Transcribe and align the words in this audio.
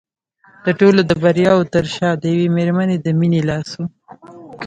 د 0.65 0.67
ټولو 0.79 0.99
د 1.09 1.11
بریاوو 1.21 1.69
تر 1.73 1.85
شا 1.95 2.09
د 2.17 2.23
یوې 2.33 2.47
مېرمنې 2.57 2.97
د 3.01 3.07
مینې 3.19 3.41
لاس 3.49 3.69
و 3.79 3.81